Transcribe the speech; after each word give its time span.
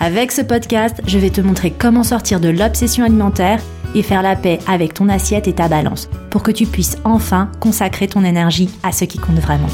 Avec 0.00 0.30
ce 0.30 0.42
podcast, 0.42 1.00
je 1.08 1.18
vais 1.18 1.30
te 1.30 1.40
montrer 1.40 1.72
comment 1.72 2.04
sortir 2.04 2.38
de 2.38 2.48
l'obsession 2.48 3.04
alimentaire 3.04 3.60
et 3.96 4.04
faire 4.04 4.22
la 4.22 4.36
paix 4.36 4.60
avec 4.68 4.94
ton 4.94 5.08
assiette 5.08 5.48
et 5.48 5.54
ta 5.56 5.66
balance 5.66 6.08
pour 6.30 6.44
que 6.44 6.52
tu 6.52 6.66
puisses 6.66 6.98
enfin 7.02 7.50
consacrer 7.58 8.06
ton 8.06 8.22
énergie 8.22 8.70
à 8.84 8.92
ce 8.92 9.04
qui 9.04 9.18
compte 9.18 9.40
vraiment. 9.40 9.66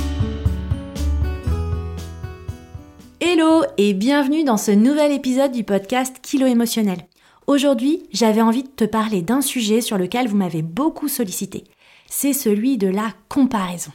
Hello 3.20 3.64
et 3.76 3.92
bienvenue 3.92 4.44
dans 4.44 4.56
ce 4.56 4.70
nouvel 4.70 5.12
épisode 5.12 5.52
du 5.52 5.62
podcast 5.62 6.16
Kilo 6.22 6.46
émotionnel. 6.46 7.00
Aujourd'hui, 7.46 8.04
j'avais 8.10 8.40
envie 8.40 8.62
de 8.62 8.68
te 8.68 8.84
parler 8.84 9.20
d'un 9.20 9.42
sujet 9.42 9.82
sur 9.82 9.98
lequel 9.98 10.26
vous 10.26 10.38
m'avez 10.38 10.62
beaucoup 10.62 11.08
sollicité. 11.08 11.64
C'est 12.08 12.32
celui 12.32 12.78
de 12.78 12.88
la 12.88 13.08
comparaison. 13.28 13.92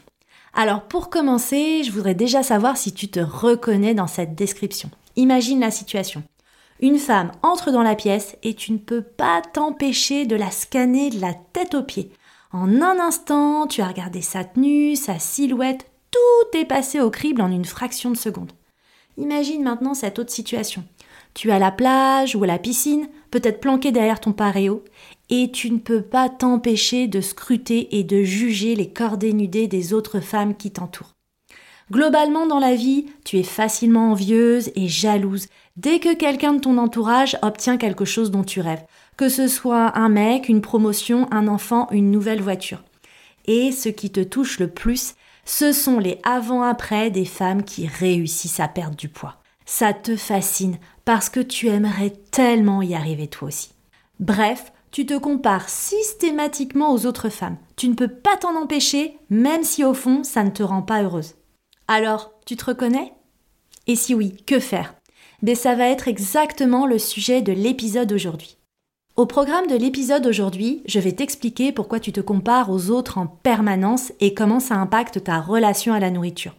Alors 0.53 0.83
pour 0.83 1.09
commencer, 1.09 1.81
je 1.83 1.91
voudrais 1.91 2.13
déjà 2.13 2.43
savoir 2.43 2.77
si 2.77 2.93
tu 2.93 3.07
te 3.07 3.19
reconnais 3.19 3.95
dans 3.95 4.07
cette 4.07 4.35
description. 4.35 4.91
Imagine 5.19 5.59
la 5.59 5.69
situation. 5.69 6.23
Une 6.79 6.97
femme 6.97 7.33
entre 7.43 7.71
dans 7.71 7.83
la 7.83 7.95
pièce 7.95 8.37
et 8.41 8.53
tu 8.53 8.71
ne 8.71 8.77
peux 8.77 9.02
pas 9.02 9.41
t'empêcher 9.41 10.25
de 10.25 10.38
la 10.38 10.49
scanner 10.49 11.09
de 11.09 11.19
la 11.19 11.33
tête 11.33 11.75
aux 11.75 11.83
pieds. 11.83 12.09
En 12.53 12.81
un 12.81 12.97
instant, 13.02 13.67
tu 13.67 13.81
as 13.81 13.89
regardé 13.89 14.21
sa 14.21 14.45
tenue, 14.45 14.95
sa 14.95 15.19
silhouette, 15.19 15.91
tout 16.09 16.57
est 16.57 16.63
passé 16.63 17.02
au 17.02 17.09
crible 17.09 17.41
en 17.41 17.52
une 17.52 17.66
fraction 17.66 18.11
de 18.11 18.16
seconde. 18.16 18.53
Imagine 19.17 19.61
maintenant 19.61 19.94
cette 19.94 20.19
autre 20.19 20.31
situation. 20.31 20.85
Tu 21.33 21.49
es 21.49 21.51
à 21.51 21.59
la 21.59 21.72
plage 21.73 22.38
ou 22.38 22.45
à 22.45 22.47
la 22.47 22.57
piscine, 22.57 23.09
peut-être 23.29 23.59
planqué 23.59 23.91
derrière 23.91 24.22
ton 24.22 24.31
paréo, 24.31 24.85
et 25.29 25.51
tu 25.51 25.69
ne 25.69 25.79
peux 25.79 26.01
pas 26.01 26.29
t'empêcher 26.29 27.07
de 27.07 27.19
scruter 27.19 27.99
et 27.99 28.05
de 28.05 28.23
juger 28.23 28.73
les 28.73 28.94
corps 28.94 29.17
dénudés 29.17 29.67
des 29.67 29.91
autres 29.91 30.22
femmes 30.22 30.55
qui 30.55 30.72
t'entourent. 30.72 31.19
Globalement 31.91 32.45
dans 32.45 32.59
la 32.59 32.75
vie, 32.75 33.07
tu 33.25 33.37
es 33.37 33.43
facilement 33.43 34.11
envieuse 34.11 34.69
et 34.75 34.87
jalouse 34.87 35.47
dès 35.75 35.99
que 35.99 36.13
quelqu'un 36.13 36.53
de 36.53 36.59
ton 36.59 36.77
entourage 36.77 37.37
obtient 37.41 37.77
quelque 37.77 38.05
chose 38.05 38.29
dont 38.29 38.43
tu 38.43 38.61
rêves, 38.61 38.85
que 39.17 39.27
ce 39.27 39.47
soit 39.47 39.97
un 39.97 40.09
mec, 40.09 40.49
une 40.49 40.61
promotion, 40.61 41.27
un 41.31 41.47
enfant, 41.47 41.87
une 41.91 42.11
nouvelle 42.11 42.41
voiture. 42.41 42.83
Et 43.45 43.71
ce 43.71 43.89
qui 43.89 44.11
te 44.11 44.19
touche 44.19 44.59
le 44.59 44.67
plus, 44.67 45.15
ce 45.45 45.71
sont 45.71 45.97
les 45.97 46.19
avant-après 46.23 47.09
des 47.09 47.25
femmes 47.25 47.63
qui 47.63 47.87
réussissent 47.87 48.59
à 48.59 48.67
perdre 48.67 48.95
du 48.95 49.09
poids. 49.09 49.37
Ça 49.65 49.93
te 49.93 50.15
fascine 50.15 50.77
parce 51.05 51.29
que 51.29 51.39
tu 51.39 51.69
aimerais 51.69 52.13
tellement 52.31 52.83
y 52.83 52.93
arriver 52.93 53.27
toi 53.27 53.47
aussi. 53.47 53.71
Bref, 54.19 54.71
tu 54.91 55.07
te 55.07 55.17
compares 55.17 55.69
systématiquement 55.69 56.93
aux 56.93 57.07
autres 57.07 57.29
femmes. 57.29 57.57
Tu 57.75 57.87
ne 57.87 57.95
peux 57.95 58.07
pas 58.07 58.37
t'en 58.37 58.55
empêcher, 58.55 59.17
même 59.31 59.63
si 59.63 59.83
au 59.83 59.95
fond 59.95 60.23
ça 60.23 60.43
ne 60.43 60.51
te 60.51 60.61
rend 60.61 60.83
pas 60.83 61.01
heureuse. 61.01 61.33
Alors, 61.91 62.33
tu 62.45 62.55
te 62.55 62.65
reconnais? 62.65 63.13
Et 63.87 63.95
si 63.95 64.13
oui, 64.13 64.37
que 64.45 64.59
faire? 64.59 64.93
Mais 65.41 65.53
ben, 65.53 65.55
ça 65.55 65.73
va 65.73 65.87
être 65.87 66.07
exactement 66.07 66.85
le 66.85 66.99
sujet 66.99 67.41
de 67.41 67.51
l'épisode 67.51 68.11
aujourd'hui. 68.11 68.57
Au 69.15 69.25
programme 69.25 69.65
de 69.65 69.75
l'épisode 69.75 70.27
aujourd'hui, 70.27 70.83
je 70.85 70.99
vais 70.99 71.13
t'expliquer 71.13 71.71
pourquoi 71.71 71.99
tu 71.99 72.11
te 72.11 72.21
compares 72.21 72.69
aux 72.69 72.91
autres 72.91 73.17
en 73.17 73.25
permanence 73.25 74.13
et 74.19 74.35
comment 74.35 74.59
ça 74.59 74.75
impacte 74.75 75.23
ta 75.23 75.41
relation 75.41 75.91
à 75.91 75.99
la 75.99 76.11
nourriture. 76.11 76.55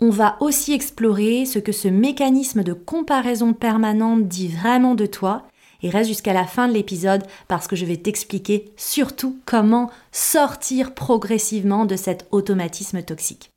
On 0.00 0.10
va 0.10 0.36
aussi 0.38 0.72
explorer 0.72 1.46
ce 1.46 1.58
que 1.58 1.72
ce 1.72 1.88
mécanisme 1.88 2.62
de 2.62 2.74
comparaison 2.74 3.54
permanente 3.54 4.28
dit 4.28 4.46
vraiment 4.46 4.94
de 4.94 5.06
toi 5.06 5.48
et 5.82 5.90
reste 5.90 6.10
jusqu'à 6.10 6.32
la 6.32 6.46
fin 6.46 6.68
de 6.68 6.74
l'épisode 6.74 7.24
parce 7.48 7.66
que 7.66 7.74
je 7.74 7.86
vais 7.86 7.96
t'expliquer 7.96 8.72
surtout 8.76 9.36
comment 9.46 9.90
sortir 10.12 10.94
progressivement 10.94 11.86
de 11.86 11.96
cet 11.96 12.28
automatisme 12.30 13.02
toxique. 13.02 13.50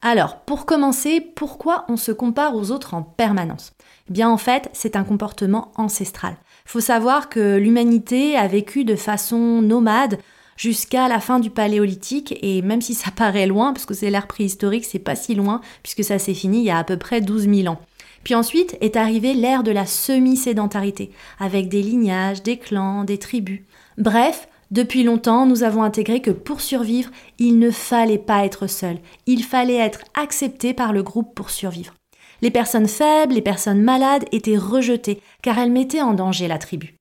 Alors, 0.00 0.36
pour 0.42 0.64
commencer, 0.64 1.20
pourquoi 1.20 1.84
on 1.88 1.96
se 1.96 2.12
compare 2.12 2.54
aux 2.54 2.70
autres 2.70 2.94
en 2.94 3.02
permanence? 3.02 3.72
Eh 4.08 4.12
Bien 4.12 4.30
en 4.30 4.36
fait, 4.36 4.70
c'est 4.72 4.94
un 4.94 5.02
comportement 5.02 5.72
ancestral. 5.74 6.36
Faut 6.64 6.80
savoir 6.80 7.28
que 7.28 7.56
l'humanité 7.56 8.36
a 8.36 8.46
vécu 8.46 8.84
de 8.84 8.94
façon 8.94 9.60
nomade 9.60 10.18
jusqu'à 10.56 11.08
la 11.08 11.18
fin 11.18 11.40
du 11.40 11.50
paléolithique 11.50 12.38
et 12.42 12.62
même 12.62 12.80
si 12.80 12.94
ça 12.94 13.10
paraît 13.16 13.46
loin 13.46 13.72
parce 13.72 13.86
que 13.86 13.94
c'est 13.94 14.10
l'ère 14.10 14.28
préhistorique, 14.28 14.84
c'est 14.84 15.00
pas 15.00 15.16
si 15.16 15.34
loin 15.34 15.60
puisque 15.82 16.04
ça 16.04 16.20
s'est 16.20 16.34
fini 16.34 16.58
il 16.58 16.64
y 16.64 16.70
a 16.70 16.78
à 16.78 16.84
peu 16.84 16.96
près 16.96 17.20
12 17.20 17.48
000 17.48 17.72
ans. 17.72 17.80
Puis 18.22 18.36
ensuite 18.36 18.76
est 18.80 18.96
arrivée 18.96 19.34
l'ère 19.34 19.64
de 19.64 19.72
la 19.72 19.86
semi-sédentarité 19.86 21.10
avec 21.40 21.68
des 21.68 21.82
lignages, 21.82 22.42
des 22.42 22.58
clans, 22.58 23.02
des 23.02 23.18
tribus. 23.18 23.62
Bref, 23.96 24.48
depuis 24.70 25.02
longtemps, 25.02 25.46
nous 25.46 25.62
avons 25.62 25.82
intégré 25.82 26.20
que 26.20 26.30
pour 26.30 26.60
survivre, 26.60 27.10
il 27.38 27.58
ne 27.58 27.70
fallait 27.70 28.18
pas 28.18 28.44
être 28.44 28.66
seul, 28.66 28.98
il 29.26 29.42
fallait 29.42 29.76
être 29.76 30.00
accepté 30.14 30.74
par 30.74 30.92
le 30.92 31.02
groupe 31.02 31.34
pour 31.34 31.48
survivre. 31.48 31.94
Les 32.42 32.50
personnes 32.50 32.86
faibles, 32.86 33.34
les 33.34 33.42
personnes 33.42 33.82
malades 33.82 34.26
étaient 34.30 34.58
rejetées 34.58 35.22
car 35.42 35.58
elles 35.58 35.72
mettaient 35.72 36.02
en 36.02 36.12
danger 36.12 36.48
la 36.48 36.58
tribu. 36.58 36.94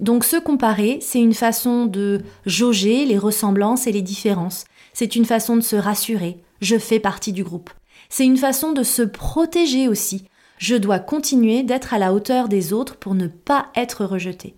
Donc 0.00 0.24
se 0.24 0.36
comparer, 0.36 0.98
c'est 1.00 1.20
une 1.20 1.34
façon 1.34 1.86
de 1.86 2.22
jauger 2.44 3.04
les 3.04 3.18
ressemblances 3.18 3.86
et 3.86 3.92
les 3.92 4.02
différences. 4.02 4.64
C'est 4.92 5.14
une 5.14 5.24
façon 5.24 5.56
de 5.56 5.60
se 5.60 5.76
rassurer, 5.76 6.42
je 6.60 6.76
fais 6.76 6.98
partie 6.98 7.32
du 7.32 7.44
groupe. 7.44 7.70
C'est 8.08 8.24
une 8.24 8.36
façon 8.36 8.72
de 8.72 8.82
se 8.82 9.02
protéger 9.02 9.86
aussi. 9.86 10.24
Je 10.58 10.76
dois 10.76 10.98
continuer 10.98 11.62
d'être 11.62 11.94
à 11.94 11.98
la 11.98 12.12
hauteur 12.12 12.48
des 12.48 12.72
autres 12.72 12.96
pour 12.96 13.14
ne 13.14 13.28
pas 13.28 13.68
être 13.76 14.04
rejeté. 14.04 14.56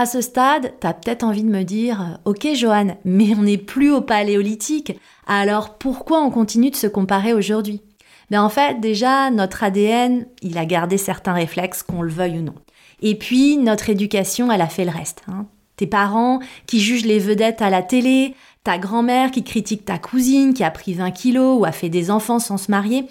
À 0.00 0.06
ce 0.06 0.22
stade, 0.22 0.72
t'as 0.80 0.94
peut-être 0.94 1.24
envie 1.24 1.42
de 1.42 1.50
me 1.50 1.62
dire 1.62 2.18
Ok, 2.24 2.48
Johan, 2.54 2.96
mais 3.04 3.34
on 3.36 3.42
n'est 3.42 3.58
plus 3.58 3.92
au 3.92 4.00
paléolithique, 4.00 4.98
alors 5.26 5.76
pourquoi 5.76 6.22
on 6.22 6.30
continue 6.30 6.70
de 6.70 6.76
se 6.76 6.86
comparer 6.86 7.34
aujourd'hui? 7.34 7.82
Ben 8.30 8.42
En 8.42 8.48
fait, 8.48 8.80
déjà, 8.80 9.30
notre 9.30 9.62
ADN, 9.62 10.24
il 10.40 10.56
a 10.56 10.64
gardé 10.64 10.96
certains 10.96 11.34
réflexes, 11.34 11.82
qu'on 11.82 12.00
le 12.00 12.10
veuille 12.10 12.38
ou 12.38 12.42
non. 12.42 12.54
Et 13.02 13.14
puis, 13.14 13.58
notre 13.58 13.90
éducation, 13.90 14.50
elle 14.50 14.62
a 14.62 14.68
fait 14.68 14.86
le 14.86 14.90
reste. 14.90 15.20
Hein. 15.28 15.44
Tes 15.76 15.86
parents 15.86 16.38
qui 16.66 16.80
jugent 16.80 17.04
les 17.04 17.18
vedettes 17.18 17.60
à 17.60 17.68
la 17.68 17.82
télé, 17.82 18.34
ta 18.64 18.78
grand-mère 18.78 19.30
qui 19.30 19.44
critique 19.44 19.84
ta 19.84 19.98
cousine 19.98 20.54
qui 20.54 20.64
a 20.64 20.70
pris 20.70 20.94
20 20.94 21.10
kilos 21.10 21.60
ou 21.60 21.66
a 21.66 21.72
fait 21.72 21.90
des 21.90 22.10
enfants 22.10 22.38
sans 22.38 22.56
se 22.56 22.70
marier, 22.70 23.04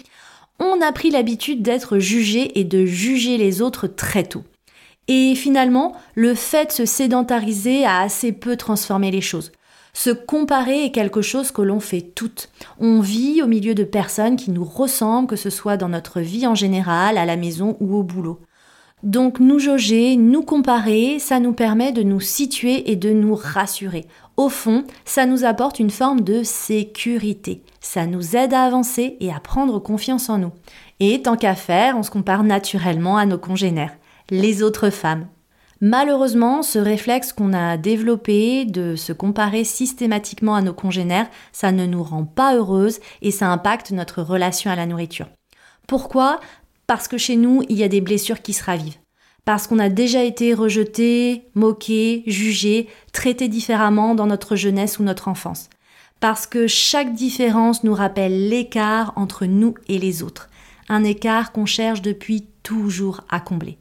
on 0.58 0.80
a 0.80 0.90
pris 0.90 1.10
l'habitude 1.10 1.62
d'être 1.62 2.00
jugé 2.00 2.58
et 2.58 2.64
de 2.64 2.84
juger 2.84 3.38
les 3.38 3.62
autres 3.62 3.86
très 3.86 4.24
tôt. 4.24 4.42
Et 5.12 5.34
finalement, 5.34 5.96
le 6.14 6.36
fait 6.36 6.66
de 6.66 6.72
se 6.72 6.84
sédentariser 6.84 7.84
a 7.84 7.98
assez 7.98 8.30
peu 8.30 8.54
transformé 8.54 9.10
les 9.10 9.20
choses. 9.20 9.50
Se 9.92 10.10
comparer 10.10 10.84
est 10.84 10.92
quelque 10.92 11.20
chose 11.20 11.50
que 11.50 11.62
l'on 11.62 11.80
fait 11.80 12.12
toutes. 12.14 12.48
On 12.78 13.00
vit 13.00 13.42
au 13.42 13.48
milieu 13.48 13.74
de 13.74 13.82
personnes 13.82 14.36
qui 14.36 14.52
nous 14.52 14.64
ressemblent, 14.64 15.26
que 15.26 15.34
ce 15.34 15.50
soit 15.50 15.76
dans 15.76 15.88
notre 15.88 16.20
vie 16.20 16.46
en 16.46 16.54
général, 16.54 17.18
à 17.18 17.24
la 17.24 17.36
maison 17.36 17.76
ou 17.80 17.96
au 17.96 18.04
boulot. 18.04 18.38
Donc 19.02 19.40
nous 19.40 19.58
jauger, 19.58 20.14
nous 20.14 20.42
comparer, 20.42 21.18
ça 21.18 21.40
nous 21.40 21.54
permet 21.54 21.90
de 21.90 22.04
nous 22.04 22.20
situer 22.20 22.92
et 22.92 22.94
de 22.94 23.10
nous 23.10 23.34
rassurer. 23.34 24.06
Au 24.36 24.48
fond, 24.48 24.84
ça 25.04 25.26
nous 25.26 25.44
apporte 25.44 25.80
une 25.80 25.90
forme 25.90 26.20
de 26.20 26.44
sécurité. 26.44 27.64
Ça 27.80 28.06
nous 28.06 28.36
aide 28.36 28.54
à 28.54 28.62
avancer 28.62 29.16
et 29.18 29.32
à 29.32 29.40
prendre 29.40 29.80
confiance 29.80 30.30
en 30.30 30.38
nous. 30.38 30.52
Et 31.00 31.20
tant 31.20 31.34
qu'à 31.34 31.56
faire, 31.56 31.96
on 31.98 32.04
se 32.04 32.12
compare 32.12 32.44
naturellement 32.44 33.16
à 33.16 33.26
nos 33.26 33.38
congénères 33.38 33.96
les 34.30 34.62
autres 34.62 34.90
femmes. 34.90 35.26
Malheureusement, 35.82 36.62
ce 36.62 36.78
réflexe 36.78 37.32
qu'on 37.32 37.54
a 37.54 37.78
développé 37.78 38.66
de 38.66 38.96
se 38.96 39.14
comparer 39.14 39.64
systématiquement 39.64 40.54
à 40.54 40.60
nos 40.60 40.74
congénères, 40.74 41.30
ça 41.52 41.72
ne 41.72 41.86
nous 41.86 42.02
rend 42.02 42.24
pas 42.24 42.54
heureuses 42.54 43.00
et 43.22 43.30
ça 43.30 43.48
impacte 43.48 43.90
notre 43.90 44.20
relation 44.22 44.70
à 44.70 44.76
la 44.76 44.84
nourriture. 44.84 45.28
Pourquoi? 45.86 46.38
Parce 46.86 47.08
que 47.08 47.16
chez 47.16 47.36
nous, 47.36 47.62
il 47.70 47.78
y 47.78 47.82
a 47.82 47.88
des 47.88 48.02
blessures 48.02 48.42
qui 48.42 48.52
se 48.52 48.62
ravivent. 48.62 48.98
Parce 49.46 49.66
qu'on 49.66 49.78
a 49.78 49.88
déjà 49.88 50.22
été 50.22 50.52
rejeté, 50.52 51.48
moqué, 51.54 52.24
jugé, 52.26 52.88
traité 53.12 53.48
différemment 53.48 54.14
dans 54.14 54.26
notre 54.26 54.56
jeunesse 54.56 54.98
ou 54.98 55.02
notre 55.02 55.28
enfance. 55.28 55.70
Parce 56.20 56.46
que 56.46 56.66
chaque 56.66 57.14
différence 57.14 57.84
nous 57.84 57.94
rappelle 57.94 58.50
l'écart 58.50 59.14
entre 59.16 59.46
nous 59.46 59.74
et 59.88 59.98
les 59.98 60.22
autres. 60.22 60.50
Un 60.90 61.04
écart 61.04 61.52
qu'on 61.52 61.64
cherche 61.64 62.02
depuis 62.02 62.44
toujours 62.62 63.22
à 63.30 63.40
combler. 63.40 63.78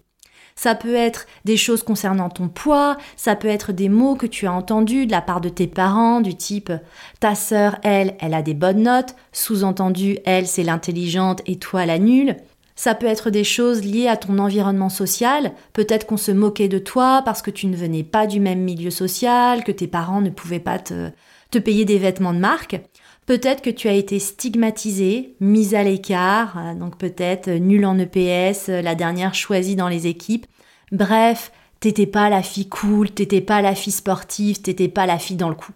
Ça 0.61 0.75
peut 0.75 0.95
être 0.95 1.25
des 1.45 1.55
choses 1.55 1.83
concernant 1.83 2.27
ton 2.27 2.49
poids, 2.49 2.97
ça 3.15 3.37
peut 3.37 3.47
être 3.47 3.71
des 3.71 3.87
mots 3.87 4.15
que 4.15 4.25
tu 4.25 4.45
as 4.45 4.51
entendus 4.51 5.05
de 5.05 5.11
la 5.11 5.21
part 5.21 5.39
de 5.39 5.47
tes 5.47 5.67
parents, 5.67 6.19
du 6.19 6.35
type 6.35 6.73
ta 7.21 7.33
sœur, 7.33 7.77
elle, 7.81 8.17
elle 8.19 8.33
a 8.33 8.41
des 8.41 8.55
bonnes 8.55 8.83
notes, 8.83 9.15
sous-entendu, 9.31 10.17
elle, 10.25 10.47
c'est 10.47 10.63
l'intelligente 10.63 11.41
et 11.45 11.59
toi, 11.59 11.85
la 11.85 11.97
nulle. 11.97 12.35
Ça 12.75 12.93
peut 12.93 13.05
être 13.05 13.29
des 13.29 13.45
choses 13.45 13.85
liées 13.85 14.09
à 14.09 14.17
ton 14.17 14.37
environnement 14.37 14.89
social. 14.89 15.53
Peut-être 15.71 16.05
qu'on 16.05 16.17
se 16.17 16.33
moquait 16.33 16.67
de 16.67 16.77
toi 16.77 17.21
parce 17.23 17.41
que 17.41 17.51
tu 17.51 17.67
ne 17.67 17.77
venais 17.77 18.03
pas 18.03 18.27
du 18.27 18.41
même 18.41 18.59
milieu 18.59 18.91
social, 18.91 19.63
que 19.63 19.71
tes 19.71 19.87
parents 19.87 20.19
ne 20.19 20.29
pouvaient 20.29 20.59
pas 20.59 20.77
te, 20.77 21.11
te 21.51 21.57
payer 21.57 21.85
des 21.85 21.99
vêtements 21.99 22.33
de 22.33 22.39
marque. 22.39 22.81
Peut-être 23.29 23.61
que 23.61 23.69
tu 23.69 23.87
as 23.87 23.93
été 23.93 24.17
stigmatisé, 24.17 25.35
mise 25.39 25.75
à 25.75 25.83
l'écart, 25.83 26.57
euh, 26.57 26.73
donc 26.73 26.97
peut-être 26.97 27.47
nul 27.47 27.85
en 27.85 27.99
EPS, 27.99 28.69
euh, 28.69 28.81
la 28.81 28.95
dernière 28.95 29.35
choisie 29.35 29.75
dans 29.75 29.87
les 29.87 30.07
équipes. 30.07 30.47
Bref, 30.91 31.51
t'étais 31.79 32.07
pas 32.07 32.31
la 32.31 32.41
fille 32.41 32.67
cool, 32.69 33.11
t'étais 33.11 33.41
pas 33.41 33.61
la 33.61 33.75
fille 33.75 33.93
sportive, 33.93 34.63
t'étais 34.63 34.87
pas 34.87 35.05
la 35.05 35.19
fille 35.19 35.37
dans 35.37 35.49
le 35.49 35.53
coup. 35.53 35.73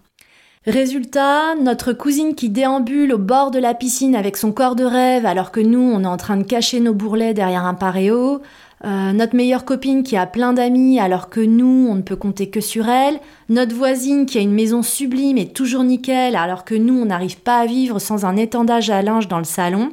Résultat, 0.65 1.55
notre 1.55 1.91
cousine 1.91 2.35
qui 2.35 2.47
déambule 2.47 3.11
au 3.11 3.17
bord 3.17 3.51
de 3.51 3.59
la 3.59 3.73
piscine 3.73 4.15
avec 4.15 4.37
son 4.37 4.53
corps 4.53 4.77
de 4.77 4.85
rêve 4.85 5.25
alors 5.25 5.51
que 5.51 5.59
nous, 5.59 5.81
on 5.81 6.05
est 6.05 6.07
en 6.07 6.15
train 6.15 6.37
de 6.37 6.43
cacher 6.43 6.79
nos 6.79 6.93
bourrelets 6.93 7.33
derrière 7.33 7.65
un 7.65 7.73
paréo, 7.73 8.41
euh, 8.85 9.11
notre 9.11 9.35
meilleure 9.35 9.65
copine 9.65 10.03
qui 10.03 10.15
a 10.15 10.25
plein 10.25 10.53
d'amis 10.53 11.01
alors 11.01 11.29
que 11.29 11.41
nous, 11.41 11.87
on 11.89 11.95
ne 11.95 12.01
peut 12.01 12.15
compter 12.15 12.49
que 12.49 12.61
sur 12.61 12.87
elle, 12.87 13.19
notre 13.49 13.75
voisine 13.75 14.25
qui 14.25 14.37
a 14.37 14.41
une 14.41 14.53
maison 14.53 14.83
sublime 14.83 15.37
et 15.37 15.51
toujours 15.51 15.83
nickel 15.83 16.37
alors 16.37 16.63
que 16.63 16.75
nous, 16.75 16.97
on 16.97 17.07
n'arrive 17.07 17.41
pas 17.41 17.59
à 17.59 17.65
vivre 17.65 17.99
sans 17.99 18.23
un 18.23 18.37
étendage 18.37 18.89
à 18.89 19.01
linge 19.01 19.27
dans 19.27 19.39
le 19.39 19.43
salon, 19.43 19.89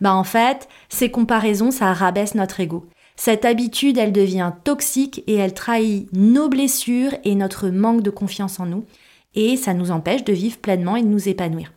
bah 0.00 0.14
en 0.14 0.24
fait, 0.24 0.68
ces 0.88 1.10
comparaisons, 1.10 1.72
ça 1.72 1.92
rabaisse 1.92 2.36
notre 2.36 2.60
ego. 2.60 2.86
Cette 3.16 3.44
habitude, 3.44 3.98
elle 3.98 4.12
devient 4.12 4.52
toxique 4.62 5.24
et 5.26 5.34
elle 5.34 5.52
trahit 5.52 6.08
nos 6.12 6.48
blessures 6.48 7.14
et 7.24 7.34
notre 7.34 7.70
manque 7.70 8.02
de 8.02 8.10
confiance 8.10 8.60
en 8.60 8.66
nous 8.66 8.84
et 9.34 9.56
ça 9.56 9.74
nous 9.74 9.90
empêche 9.90 10.24
de 10.24 10.32
vivre 10.32 10.58
pleinement 10.58 10.96
et 10.96 11.02
de 11.02 11.08
nous 11.08 11.28
épanouir. 11.28 11.72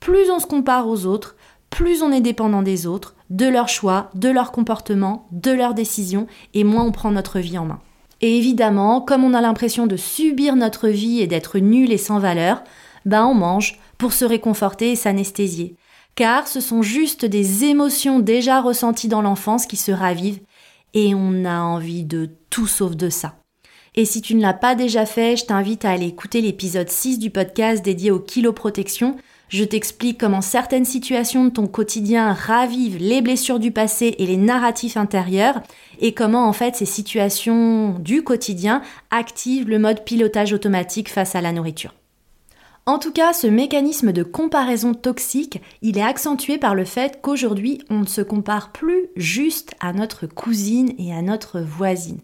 Plus 0.00 0.30
on 0.30 0.38
se 0.38 0.46
compare 0.46 0.88
aux 0.88 1.06
autres, 1.06 1.36
plus 1.70 2.02
on 2.02 2.12
est 2.12 2.20
dépendant 2.20 2.62
des 2.62 2.86
autres, 2.86 3.14
de 3.30 3.46
leurs 3.46 3.68
choix, 3.68 4.10
de 4.14 4.28
leurs 4.28 4.52
comportements, 4.52 5.26
de 5.30 5.52
leurs 5.52 5.74
décisions, 5.74 6.26
et 6.54 6.64
moins 6.64 6.84
on 6.84 6.92
prend 6.92 7.10
notre 7.10 7.38
vie 7.38 7.58
en 7.58 7.64
main. 7.64 7.80
Et 8.20 8.36
évidemment, 8.36 9.00
comme 9.00 9.24
on 9.24 9.34
a 9.34 9.40
l'impression 9.40 9.86
de 9.86 9.96
subir 9.96 10.56
notre 10.56 10.88
vie 10.88 11.20
et 11.20 11.26
d'être 11.26 11.58
nul 11.58 11.92
et 11.92 11.98
sans 11.98 12.18
valeur, 12.18 12.62
ben 13.06 13.24
on 13.24 13.34
mange 13.34 13.78
pour 13.98 14.12
se 14.12 14.24
réconforter 14.24 14.92
et 14.92 14.96
s'anesthésier. 14.96 15.76
Car 16.16 16.48
ce 16.48 16.60
sont 16.60 16.82
juste 16.82 17.24
des 17.24 17.64
émotions 17.64 18.18
déjà 18.18 18.60
ressenties 18.60 19.08
dans 19.08 19.22
l'enfance 19.22 19.66
qui 19.66 19.76
se 19.76 19.92
ravivent, 19.92 20.40
et 20.92 21.14
on 21.14 21.44
a 21.44 21.60
envie 21.60 22.04
de 22.04 22.30
tout 22.50 22.66
sauf 22.66 22.96
de 22.96 23.08
ça. 23.08 23.39
Et 23.96 24.04
si 24.04 24.22
tu 24.22 24.34
ne 24.34 24.42
l'as 24.42 24.54
pas 24.54 24.74
déjà 24.74 25.04
fait, 25.04 25.36
je 25.36 25.46
t'invite 25.46 25.84
à 25.84 25.90
aller 25.90 26.06
écouter 26.06 26.40
l'épisode 26.40 26.88
6 26.88 27.18
du 27.18 27.30
podcast 27.30 27.84
dédié 27.84 28.10
aux 28.10 28.20
kiloprotection. 28.20 29.16
Je 29.48 29.64
t'explique 29.64 30.20
comment 30.20 30.42
certaines 30.42 30.84
situations 30.84 31.44
de 31.44 31.50
ton 31.50 31.66
quotidien 31.66 32.32
ravivent 32.32 32.98
les 32.98 33.20
blessures 33.20 33.58
du 33.58 33.72
passé 33.72 34.14
et 34.18 34.26
les 34.26 34.36
narratifs 34.36 34.96
intérieurs 34.96 35.60
et 35.98 36.14
comment 36.14 36.48
en 36.48 36.52
fait 36.52 36.76
ces 36.76 36.86
situations 36.86 37.98
du 37.98 38.22
quotidien 38.22 38.80
activent 39.10 39.68
le 39.68 39.80
mode 39.80 40.04
pilotage 40.04 40.52
automatique 40.52 41.10
face 41.10 41.34
à 41.34 41.40
la 41.40 41.50
nourriture. 41.50 41.94
En 42.86 42.98
tout 42.98 43.12
cas, 43.12 43.32
ce 43.32 43.48
mécanisme 43.48 44.12
de 44.12 44.22
comparaison 44.22 44.94
toxique, 44.94 45.60
il 45.82 45.98
est 45.98 46.02
accentué 46.02 46.56
par 46.56 46.76
le 46.76 46.84
fait 46.84 47.20
qu'aujourd'hui, 47.20 47.80
on 47.90 48.00
ne 48.00 48.06
se 48.06 48.20
compare 48.20 48.70
plus 48.70 49.08
juste 49.16 49.74
à 49.80 49.92
notre 49.92 50.26
cousine 50.26 50.92
et 50.98 51.12
à 51.12 51.22
notre 51.22 51.60
voisine. 51.60 52.20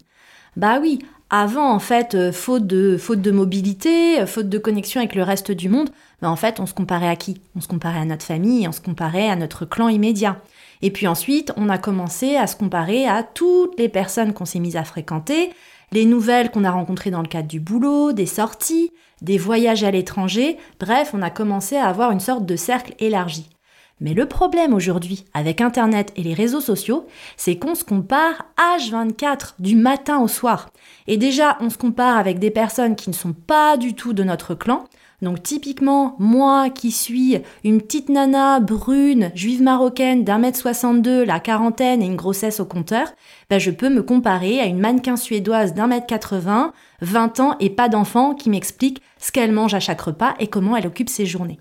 Bah 0.55 0.79
oui, 0.81 0.99
avant, 1.29 1.71
en 1.71 1.79
fait, 1.79 2.15
euh, 2.15 2.31
faute 2.31 2.65
de, 2.65 2.97
faute 2.97 3.21
de 3.21 3.31
mobilité, 3.31 4.21
euh, 4.21 4.25
faute 4.25 4.47
de 4.47 4.57
connexion 4.57 5.01
avec 5.01 5.13
le 5.13 5.23
reste 5.23 5.51
du 5.51 5.67
monde, 5.67 5.89
ben, 6.21 6.29
en 6.29 6.35
fait, 6.37 6.59
on 6.59 6.65
se 6.65 6.73
comparait 6.73 7.09
à 7.09 7.17
qui? 7.17 7.41
On 7.55 7.61
se 7.61 7.67
comparait 7.67 7.99
à 7.99 8.05
notre 8.05 8.25
famille, 8.25 8.67
on 8.67 8.71
se 8.71 8.79
comparait 8.79 9.29
à 9.29 9.35
notre 9.35 9.65
clan 9.65 9.89
immédiat. 9.89 10.41
Et 10.81 10.91
puis 10.91 11.07
ensuite, 11.07 11.51
on 11.57 11.69
a 11.69 11.77
commencé 11.77 12.37
à 12.37 12.47
se 12.47 12.55
comparer 12.55 13.07
à 13.07 13.23
toutes 13.23 13.77
les 13.77 13.89
personnes 13.89 14.33
qu'on 14.33 14.45
s'est 14.45 14.59
mises 14.59 14.77
à 14.77 14.83
fréquenter, 14.83 15.51
les 15.91 16.05
nouvelles 16.05 16.51
qu'on 16.51 16.63
a 16.63 16.71
rencontrées 16.71 17.11
dans 17.11 17.21
le 17.21 17.27
cadre 17.27 17.47
du 17.47 17.59
boulot, 17.59 18.13
des 18.13 18.25
sorties, 18.25 18.91
des 19.21 19.37
voyages 19.37 19.83
à 19.83 19.91
l'étranger, 19.91 20.57
bref, 20.79 21.11
on 21.13 21.21
a 21.21 21.29
commencé 21.29 21.75
à 21.75 21.87
avoir 21.87 22.11
une 22.11 22.19
sorte 22.19 22.45
de 22.45 22.55
cercle 22.55 22.93
élargi. 22.99 23.49
Mais 23.99 24.13
le 24.13 24.27
problème 24.27 24.73
aujourd'hui 24.73 25.25
avec 25.33 25.59
Internet 25.59 26.11
et 26.15 26.23
les 26.23 26.35
réseaux 26.35 26.61
sociaux, 26.61 27.07
c'est 27.35 27.57
qu'on 27.57 27.73
se 27.73 27.83
compare 27.83 28.45
H24 28.77 29.55
du 29.59 29.75
matin 29.75 30.19
au 30.19 30.27
soir. 30.27 30.69
Et 31.07 31.17
déjà, 31.17 31.57
on 31.61 31.71
se 31.71 31.79
compare 31.79 32.17
avec 32.17 32.37
des 32.37 32.51
personnes 32.51 32.95
qui 32.95 33.09
ne 33.09 33.15
sont 33.15 33.33
pas 33.33 33.75
du 33.75 33.95
tout 33.95 34.13
de 34.13 34.23
notre 34.23 34.53
clan. 34.53 34.83
Donc 35.23 35.41
typiquement, 35.41 36.15
moi 36.19 36.69
qui 36.69 36.91
suis 36.91 37.39
une 37.63 37.81
petite 37.81 38.09
nana 38.09 38.59
brune, 38.59 39.31
juive 39.33 39.63
marocaine 39.63 40.23
d'un 40.23 40.37
mètre 40.37 40.59
62, 40.59 41.23
la 41.23 41.39
quarantaine 41.39 42.03
et 42.03 42.05
une 42.05 42.15
grossesse 42.15 42.59
au 42.59 42.65
compteur, 42.65 43.11
ben 43.49 43.59
je 43.59 43.71
peux 43.71 43.89
me 43.89 44.03
comparer 44.03 44.59
à 44.59 44.65
une 44.65 44.79
mannequin 44.79 45.15
suédoise 45.15 45.73
d'un 45.73 45.87
mètre 45.87 46.05
80, 46.05 46.71
20 47.01 47.39
ans 47.39 47.55
et 47.59 47.71
pas 47.71 47.89
d'enfant 47.89 48.35
qui 48.35 48.51
m'explique 48.51 49.01
ce 49.17 49.31
qu'elle 49.31 49.51
mange 49.51 49.73
à 49.73 49.79
chaque 49.79 50.01
repas 50.01 50.35
et 50.39 50.47
comment 50.47 50.77
elle 50.77 50.85
occupe 50.85 51.09
ses 51.09 51.25
journées. 51.25 51.57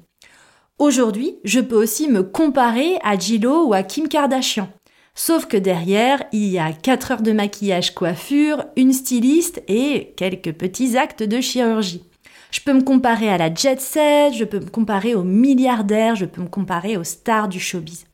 Aujourd'hui, 0.79 1.39
je 1.43 1.61
peux 1.61 1.83
aussi 1.83 2.07
me 2.07 2.23
comparer 2.23 2.99
à 3.03 3.19
Gillo 3.19 3.69
ou 3.69 3.73
à 3.73 3.83
Kim 3.83 4.09
Kardashian. 4.09 4.69
Sauf 5.15 5.47
que 5.47 5.57
derrière, 5.57 6.23
il 6.33 6.49
y 6.49 6.59
a 6.59 6.71
4 6.75 7.13
heures 7.13 7.23
de 7.23 7.33
maquillage 7.33 7.95
coiffure, 7.95 8.67
une 8.77 8.93
styliste 8.93 9.63
et 9.69 10.13
quelques 10.19 10.53
petits 10.53 10.99
actes 10.99 11.23
de 11.23 11.41
chirurgie. 11.41 12.05
Je 12.51 12.61
peux 12.61 12.75
me 12.75 12.83
comparer 12.83 13.31
à 13.31 13.39
la 13.39 13.53
jet 13.53 13.81
set, 13.81 14.35
je 14.35 14.45
peux 14.45 14.61
me 14.61 14.69
comparer 14.69 15.15
aux 15.15 15.25
milliardaires, 15.25 16.15
je 16.15 16.27
peux 16.27 16.43
me 16.43 16.49
comparer 16.49 16.99
aux 16.99 17.05
stars 17.05 17.49
du 17.49 17.59
showbiz. 17.59 18.05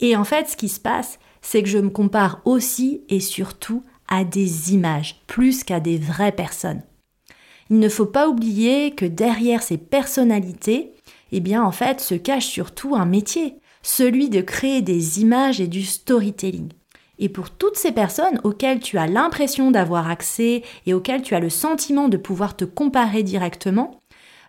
Et 0.00 0.16
en 0.16 0.24
fait, 0.24 0.48
ce 0.48 0.56
qui 0.56 0.68
se 0.68 0.80
passe, 0.80 1.20
c'est 1.42 1.62
que 1.62 1.68
je 1.68 1.78
me 1.78 1.90
compare 1.90 2.40
aussi 2.44 3.04
et 3.08 3.20
surtout 3.20 3.84
à 4.08 4.24
des 4.24 4.74
images, 4.74 5.20
plus 5.28 5.62
qu'à 5.62 5.78
des 5.78 5.98
vraies 5.98 6.32
personnes. 6.32 6.82
Il 7.70 7.78
ne 7.78 7.88
faut 7.88 8.06
pas 8.06 8.28
oublier 8.28 8.90
que 8.96 9.06
derrière 9.06 9.62
ces 9.62 9.78
personnalités, 9.78 10.94
eh 11.32 11.40
bien 11.40 11.62
en 11.64 11.72
fait 11.72 12.00
se 12.00 12.14
cache 12.14 12.46
surtout 12.46 12.94
un 12.94 13.06
métier, 13.06 13.56
celui 13.82 14.28
de 14.28 14.40
créer 14.40 14.82
des 14.82 15.20
images 15.20 15.60
et 15.60 15.68
du 15.68 15.84
storytelling. 15.84 16.70
Et 17.18 17.28
pour 17.28 17.50
toutes 17.50 17.76
ces 17.76 17.92
personnes 17.92 18.40
auxquelles 18.44 18.80
tu 18.80 18.96
as 18.96 19.06
l'impression 19.06 19.70
d'avoir 19.70 20.08
accès 20.08 20.62
et 20.86 20.94
auxquelles 20.94 21.22
tu 21.22 21.34
as 21.34 21.40
le 21.40 21.50
sentiment 21.50 22.08
de 22.08 22.16
pouvoir 22.16 22.56
te 22.56 22.64
comparer 22.64 23.22
directement, 23.22 24.00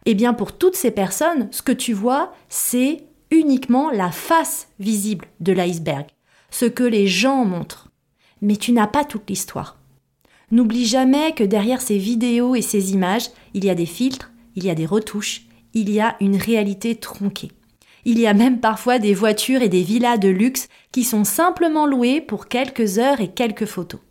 eh 0.05 0.15
bien 0.15 0.33
pour 0.33 0.53
toutes 0.53 0.75
ces 0.75 0.91
personnes, 0.91 1.49
ce 1.51 1.61
que 1.61 1.73
tu 1.73 1.93
vois, 1.93 2.33
c'est 2.49 3.03
uniquement 3.29 3.91
la 3.91 4.11
face 4.11 4.69
visible 4.79 5.27
de 5.39 5.53
l'iceberg, 5.53 6.05
ce 6.49 6.65
que 6.65 6.83
les 6.83 7.07
gens 7.07 7.45
montrent. 7.45 7.89
Mais 8.41 8.55
tu 8.55 8.71
n'as 8.71 8.87
pas 8.87 9.05
toute 9.05 9.29
l'histoire. 9.29 9.77
N'oublie 10.49 10.85
jamais 10.85 11.33
que 11.33 11.43
derrière 11.43 11.81
ces 11.81 11.97
vidéos 11.97 12.55
et 12.55 12.61
ces 12.61 12.93
images, 12.93 13.29
il 13.53 13.63
y 13.63 13.69
a 13.69 13.75
des 13.75 13.85
filtres, 13.85 14.31
il 14.55 14.65
y 14.65 14.69
a 14.69 14.75
des 14.75 14.85
retouches, 14.85 15.43
il 15.73 15.89
y 15.89 15.99
a 15.99 16.15
une 16.19 16.35
réalité 16.35 16.95
tronquée. 16.95 17.51
Il 18.05 18.19
y 18.19 18.27
a 18.27 18.33
même 18.33 18.59
parfois 18.59 18.99
des 18.99 19.13
voitures 19.13 19.61
et 19.61 19.69
des 19.69 19.83
villas 19.83 20.17
de 20.17 20.29
luxe 20.29 20.67
qui 20.91 21.03
sont 21.03 21.23
simplement 21.23 21.85
louées 21.85 22.21
pour 22.21 22.47
quelques 22.47 22.97
heures 22.97 23.21
et 23.21 23.29
quelques 23.29 23.65
photos. 23.65 24.01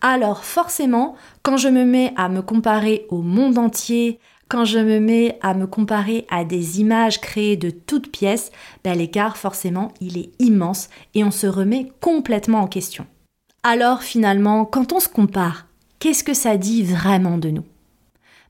Alors 0.00 0.44
forcément, 0.44 1.14
quand 1.42 1.58
je 1.58 1.68
me 1.68 1.84
mets 1.84 2.14
à 2.16 2.28
me 2.28 2.40
comparer 2.40 3.06
au 3.10 3.20
monde 3.20 3.58
entier, 3.58 4.18
quand 4.48 4.64
je 4.64 4.78
me 4.78 4.98
mets 4.98 5.38
à 5.42 5.54
me 5.54 5.66
comparer 5.66 6.26
à 6.30 6.44
des 6.44 6.80
images 6.80 7.20
créées 7.20 7.56
de 7.56 7.70
toutes 7.70 8.10
pièces, 8.10 8.50
ben 8.82 8.96
l'écart 8.96 9.36
forcément 9.36 9.92
il 10.00 10.18
est 10.18 10.30
immense 10.38 10.88
et 11.14 11.22
on 11.22 11.30
se 11.30 11.46
remet 11.46 11.92
complètement 12.00 12.60
en 12.60 12.66
question. 12.66 13.06
Alors 13.62 14.02
finalement, 14.02 14.64
quand 14.64 14.92
on 14.92 15.00
se 15.00 15.08
compare, 15.08 15.66
qu'est-ce 15.98 16.24
que 16.24 16.34
ça 16.34 16.56
dit 16.56 16.82
vraiment 16.82 17.36
de 17.36 17.50
nous? 17.50 17.64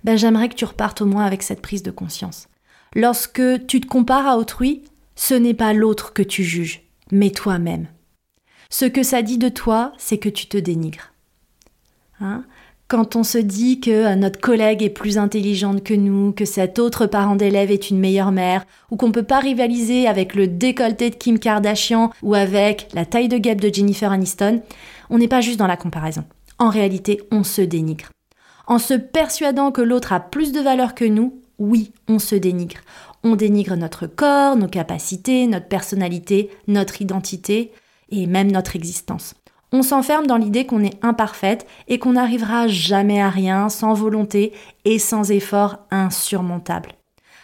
Ben 0.04 0.16
j'aimerais 0.16 0.48
que 0.48 0.54
tu 0.54 0.64
repartes 0.64 1.02
au 1.02 1.06
moins 1.06 1.24
avec 1.24 1.42
cette 1.42 1.62
prise 1.62 1.82
de 1.82 1.90
conscience. 1.90 2.48
Lorsque 2.94 3.66
tu 3.66 3.80
te 3.80 3.86
compares 3.86 4.26
à 4.26 4.36
autrui, 4.36 4.82
ce 5.14 5.34
n'est 5.34 5.54
pas 5.54 5.72
l'autre 5.72 6.12
que 6.12 6.22
tu 6.22 6.42
juges, 6.42 6.82
mais 7.12 7.30
toi-même. 7.30 7.86
Ce 8.70 8.84
que 8.84 9.02
ça 9.02 9.22
dit 9.22 9.38
de 9.38 9.48
toi, 9.48 9.92
c'est 9.98 10.18
que 10.18 10.28
tu 10.28 10.46
te 10.46 10.56
dénigres. 10.56 11.12
Hein? 12.20 12.44
Quand 12.88 13.14
on 13.14 13.22
se 13.22 13.38
dit 13.38 13.80
que 13.80 14.14
notre 14.16 14.40
collègue 14.40 14.82
est 14.82 14.90
plus 14.90 15.18
intelligente 15.18 15.84
que 15.84 15.94
nous, 15.94 16.32
que 16.32 16.44
cet 16.44 16.80
autre 16.80 17.06
parent 17.06 17.36
d'élève 17.36 17.70
est 17.70 17.90
une 17.90 18.00
meilleure 18.00 18.32
mère, 18.32 18.64
ou 18.90 18.96
qu'on 18.96 19.08
ne 19.08 19.12
peut 19.12 19.22
pas 19.22 19.38
rivaliser 19.38 20.08
avec 20.08 20.34
le 20.34 20.48
décolleté 20.48 21.10
de 21.10 21.14
Kim 21.14 21.38
Kardashian 21.38 22.10
ou 22.22 22.34
avec 22.34 22.88
la 22.92 23.04
taille 23.04 23.28
de 23.28 23.38
guêpe 23.38 23.60
de 23.60 23.72
Jennifer 23.72 24.10
Aniston, 24.10 24.62
on 25.08 25.18
n'est 25.18 25.28
pas 25.28 25.40
juste 25.40 25.58
dans 25.58 25.68
la 25.68 25.76
comparaison. 25.76 26.24
En 26.58 26.68
réalité, 26.68 27.20
on 27.30 27.44
se 27.44 27.62
dénigre. 27.62 28.10
En 28.70 28.78
se 28.78 28.94
persuadant 28.94 29.72
que 29.72 29.80
l'autre 29.80 30.12
a 30.12 30.20
plus 30.20 30.52
de 30.52 30.60
valeur 30.60 30.94
que 30.94 31.04
nous, 31.04 31.40
oui, 31.58 31.90
on 32.06 32.20
se 32.20 32.36
dénigre. 32.36 32.78
On 33.24 33.34
dénigre 33.34 33.74
notre 33.74 34.06
corps, 34.06 34.54
nos 34.54 34.68
capacités, 34.68 35.48
notre 35.48 35.66
personnalité, 35.66 36.50
notre 36.68 37.02
identité 37.02 37.72
et 38.10 38.28
même 38.28 38.52
notre 38.52 38.76
existence. 38.76 39.34
On 39.72 39.82
s'enferme 39.82 40.28
dans 40.28 40.36
l'idée 40.36 40.66
qu'on 40.66 40.84
est 40.84 41.04
imparfaite 41.04 41.66
et 41.88 41.98
qu'on 41.98 42.12
n'arrivera 42.12 42.68
jamais 42.68 43.20
à 43.20 43.28
rien 43.28 43.68
sans 43.70 43.92
volonté 43.92 44.52
et 44.84 45.00
sans 45.00 45.32
effort 45.32 45.78
insurmontable. 45.90 46.92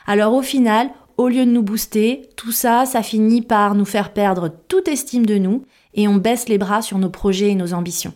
Alors 0.06 0.32
au 0.32 0.42
final, 0.42 0.90
au 1.16 1.26
lieu 1.26 1.44
de 1.44 1.50
nous 1.50 1.64
booster, 1.64 2.30
tout 2.36 2.52
ça, 2.52 2.86
ça 2.86 3.02
finit 3.02 3.42
par 3.42 3.74
nous 3.74 3.84
faire 3.84 4.12
perdre 4.12 4.48
toute 4.68 4.86
estime 4.86 5.26
de 5.26 5.38
nous 5.38 5.64
et 5.92 6.06
on 6.06 6.18
baisse 6.18 6.48
les 6.48 6.58
bras 6.58 6.82
sur 6.82 6.98
nos 6.98 7.10
projets 7.10 7.50
et 7.50 7.56
nos 7.56 7.74
ambitions. 7.74 8.14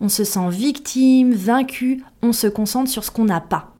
On 0.00 0.08
se 0.08 0.24
sent 0.24 0.50
victime, 0.50 1.32
vaincu, 1.32 2.04
on 2.22 2.32
se 2.32 2.46
concentre 2.46 2.90
sur 2.90 3.04
ce 3.04 3.10
qu'on 3.10 3.24
n'a 3.24 3.40
pas. 3.40 3.74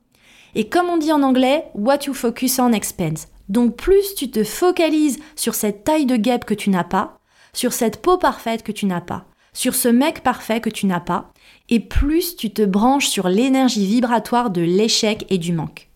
Et 0.55 0.67
comme 0.69 0.89
on 0.89 0.97
dit 0.97 1.11
en 1.11 1.21
anglais, 1.21 1.65
what 1.75 2.05
you 2.07 2.13
focus 2.13 2.59
on 2.59 2.73
expense. 2.73 3.27
Donc 3.49 3.75
plus 3.75 4.15
tu 4.15 4.31
te 4.31 4.43
focalises 4.43 5.19
sur 5.35 5.55
cette 5.55 5.83
taille 5.83 6.05
de 6.05 6.15
guêpe 6.15 6.45
que 6.45 6.53
tu 6.53 6.69
n'as 6.69 6.83
pas, 6.83 7.19
sur 7.53 7.73
cette 7.73 8.01
peau 8.01 8.17
parfaite 8.17 8.63
que 8.63 8.71
tu 8.71 8.85
n'as 8.85 9.01
pas, 9.01 9.25
sur 9.53 9.75
ce 9.75 9.87
mec 9.87 10.23
parfait 10.23 10.59
que 10.59 10.69
tu 10.69 10.85
n'as 10.85 10.99
pas, 10.99 11.31
et 11.69 11.79
plus 11.79 12.35
tu 12.35 12.51
te 12.51 12.63
branches 12.63 13.07
sur 13.07 13.29
l'énergie 13.29 13.85
vibratoire 13.85 14.49
de 14.49 14.61
l'échec 14.61 15.25
et 15.29 15.37
du 15.37 15.53
manque. 15.53 15.86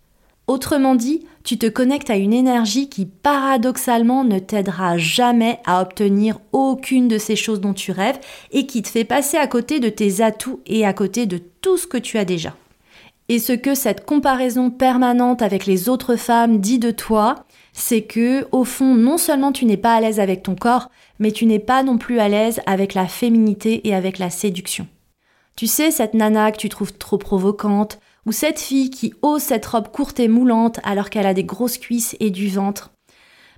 Autrement 0.47 0.95
dit, 0.95 1.25
tu 1.43 1.57
te 1.57 1.67
connectes 1.67 2.09
à 2.09 2.17
une 2.17 2.33
énergie 2.33 2.89
qui 2.89 3.05
paradoxalement 3.05 4.23
ne 4.23 4.39
t'aidera 4.39 4.97
jamais 4.97 5.59
à 5.65 5.81
obtenir 5.81 6.39
aucune 6.51 7.07
de 7.07 7.17
ces 7.17 7.35
choses 7.35 7.61
dont 7.61 7.73
tu 7.73 7.91
rêves 7.91 8.19
et 8.51 8.65
qui 8.65 8.81
te 8.81 8.89
fait 8.89 9.05
passer 9.05 9.37
à 9.37 9.47
côté 9.47 9.79
de 9.79 9.89
tes 9.89 10.21
atouts 10.21 10.59
et 10.65 10.85
à 10.85 10.93
côté 10.93 11.25
de 11.25 11.39
tout 11.61 11.77
ce 11.77 11.87
que 11.87 11.97
tu 11.97 12.17
as 12.17 12.25
déjà. 12.25 12.55
Et 13.29 13.39
ce 13.39 13.53
que 13.53 13.75
cette 13.75 14.05
comparaison 14.05 14.69
permanente 14.69 15.41
avec 15.41 15.65
les 15.65 15.87
autres 15.87 16.17
femmes 16.17 16.59
dit 16.59 16.79
de 16.79 16.91
toi, 16.91 17.45
c'est 17.71 18.01
que, 18.01 18.45
au 18.51 18.65
fond, 18.65 18.95
non 18.95 19.17
seulement 19.17 19.53
tu 19.53 19.65
n'es 19.65 19.77
pas 19.77 19.93
à 19.93 20.01
l'aise 20.01 20.19
avec 20.19 20.43
ton 20.43 20.55
corps, 20.55 20.89
mais 21.19 21.31
tu 21.31 21.45
n'es 21.45 21.59
pas 21.59 21.83
non 21.83 21.97
plus 21.97 22.19
à 22.19 22.27
l'aise 22.27 22.59
avec 22.65 22.93
la 22.93 23.07
féminité 23.07 23.87
et 23.87 23.95
avec 23.95 24.17
la 24.17 24.29
séduction. 24.29 24.85
Tu 25.55 25.67
sais, 25.67 25.91
cette 25.91 26.13
nana 26.13 26.51
que 26.51 26.57
tu 26.57 26.67
trouves 26.67 26.93
trop 26.93 27.17
provocante, 27.17 27.99
ou 28.25 28.31
cette 28.31 28.59
fille 28.59 28.89
qui 28.89 29.13
ose 29.21 29.41
cette 29.41 29.65
robe 29.65 29.89
courte 29.89 30.19
et 30.19 30.27
moulante 30.27 30.79
alors 30.83 31.09
qu'elle 31.09 31.25
a 31.25 31.33
des 31.33 31.43
grosses 31.43 31.77
cuisses 31.77 32.15
et 32.19 32.29
du 32.29 32.49
ventre. 32.49 32.91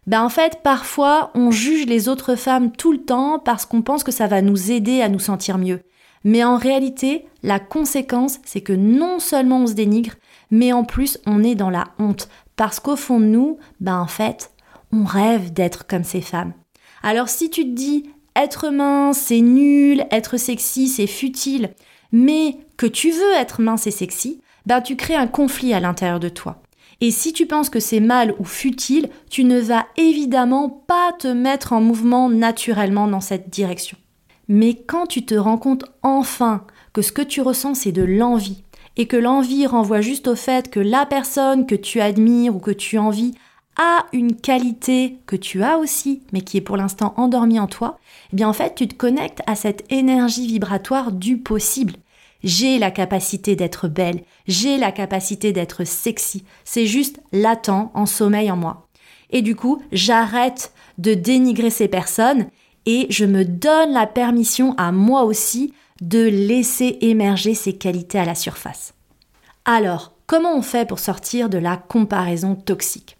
Ben 0.05 0.22
en 0.22 0.29
fait, 0.29 0.60
parfois, 0.63 1.32
on 1.34 1.51
juge 1.51 1.86
les 1.86 2.10
autres 2.10 2.36
femmes 2.36 2.72
tout 2.72 2.91
le 2.91 3.03
temps 3.03 3.39
parce 3.39 3.65
qu'on 3.65 3.82
pense 3.82 4.03
que 4.03 4.12
ça 4.12 4.27
va 4.27 4.41
nous 4.41 4.72
aider 4.72 5.01
à 5.01 5.10
nous 5.10 5.20
sentir 5.20 5.58
mieux. 5.58 5.82
Mais 6.25 6.43
en 6.43 6.58
réalité, 6.58 7.25
la 7.41 7.60
conséquence, 7.60 8.39
c'est 8.46 8.62
que 8.62 8.74
non 8.74 9.20
seulement 9.20 9.60
on 9.60 9.67
se 9.67 9.74
dénigre, 9.74 10.13
mais 10.51 10.74
en 10.74 10.84
plus 10.84 11.20
on 11.25 11.43
est 11.43 11.55
dans 11.55 11.70
la 11.70 11.86
honte. 12.00 12.29
Parce 12.55 12.79
qu'au 12.79 12.96
fond 12.96 13.20
de 13.20 13.25
nous, 13.25 13.58
ben 13.79 14.00
en 14.00 14.08
fait, 14.08 14.51
on 14.91 15.03
rêve 15.03 15.51
d'être 15.51 15.88
comme 15.88 16.03
ces 16.03 16.22
femmes. 16.22 16.53
Alors 17.01 17.29
si 17.29 17.50
tu 17.50 17.63
te 17.63 17.75
dis 17.75 18.10
être 18.36 18.70
mince, 18.70 19.17
c'est 19.17 19.41
nul, 19.41 20.05
être 20.12 20.38
sexy, 20.38 20.88
c'est 20.88 21.08
futile, 21.08 21.72
mais 22.12 22.58
que 22.77 22.86
tu 22.86 23.12
veux 23.12 23.34
être 23.36 23.62
mince 23.62 23.88
et 23.88 23.91
sexy, 23.91 24.41
ben 24.65 24.82
tu 24.82 24.96
crées 24.96 25.15
un 25.15 25.27
conflit 25.27 25.74
à 25.74 25.79
l'intérieur 25.79 26.20
de 26.20 26.29
toi. 26.29 26.62
Et 27.01 27.12
si 27.12 27.34
tu 27.34 27.46
penses 27.46 27.70
que 27.70 27.79
c'est 27.79 28.00
mal 28.00 28.34
ou 28.39 28.46
futile, 28.46 29.10
tu 29.29 29.43
ne 29.43 29.60
vas 29.60 29.86
évidemment 29.98 30.70
pas 30.70 31.12
te 31.20 31.27
mettre 31.27 31.74
en 31.74 31.82
mouvement 31.82 32.29
naturellement 32.29 33.08
dans 33.08 33.22
cette 33.22 33.50
direction. 33.50 33.98
Mais 34.48 34.75
quand 34.75 35.08
tu 35.08 35.25
te 35.25 35.36
rends 35.36 35.58
compte 35.58 35.86
enfin 36.01 36.65
que 36.93 37.01
ce 37.01 37.12
que 37.12 37.22
tu 37.22 37.41
ressens 37.41 37.75
c'est 37.75 37.91
de 37.91 38.03
l'envie, 38.03 38.63
et 38.98 39.08
que 39.08 39.17
l'envie 39.17 39.65
renvoie 39.65 40.01
juste 40.01 40.27
au 40.27 40.36
fait 40.36 40.70
que 40.70 40.79
la 40.79 41.05
personne 41.05 41.65
que 41.65 41.75
tu 41.75 42.00
admires 42.00 42.55
ou 42.55 42.60
que 42.60 42.72
tu 42.72 42.98
envies 42.98 43.34
a 43.77 44.05
une 44.13 44.36
qualité 44.36 45.17
que 45.25 45.36
tu 45.36 45.63
as 45.63 45.79
aussi, 45.79 46.22
mais 46.32 46.41
qui 46.41 46.58
est 46.58 46.62
pour 46.62 46.77
l'instant 46.77 47.13
endormie 47.17 47.60
en 47.60 47.65
toi, 47.65 47.98
eh 48.32 48.36
bien 48.36 48.48
en 48.48 48.53
fait 48.53 48.75
tu 48.75 48.88
te 48.88 48.93
connectes 48.93 49.41
à 49.48 49.55
cette 49.55 49.91
énergie 49.91 50.46
vibratoire 50.46 51.12
du 51.12 51.38
possible. 51.38 51.93
J'ai 52.43 52.77
la 52.77 52.91
capacité 52.91 53.55
d'être 53.55 53.88
belle, 53.88 54.23
j'ai 54.47 54.77
la 54.77 54.91
capacité 54.91 55.53
d'être 55.53 55.85
sexy, 55.85 56.43
c'est 56.65 56.85
juste 56.85 57.21
latent 57.31 57.91
en 57.93 58.05
sommeil 58.05 58.51
en 58.51 58.57
moi. 58.57 58.88
Et 59.29 59.41
du 59.41 59.55
coup, 59.55 59.81
j'arrête 59.91 60.73
de 60.97 61.13
dénigrer 61.13 61.69
ces 61.69 61.88
personnes 61.88 62.47
et 62.85 63.07
je 63.09 63.25
me 63.25 63.45
donne 63.45 63.93
la 63.93 64.07
permission 64.07 64.75
à 64.77 64.91
moi 64.91 65.23
aussi 65.23 65.73
de 66.01 66.19
laisser 66.19 66.97
émerger 67.01 67.55
ces 67.55 67.73
qualités 67.73 68.19
à 68.19 68.25
la 68.25 68.35
surface. 68.35 68.93
Alors, 69.65 70.13
comment 70.27 70.55
on 70.55 70.62
fait 70.62 70.88
pour 70.88 71.00
sortir 71.00 71.50
de 71.50 71.57
la 71.57 71.77
comparaison 71.77 72.55
toxique? 72.55 73.17